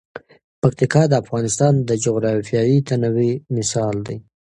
پکتیکا 0.61 1.03
د 1.09 1.13
افغانستان 1.23 1.73
د 1.89 1.89
جغرافیوي 2.05 2.77
تنوع 2.87 3.31
مثال 3.55 3.95
دی. 4.07 4.17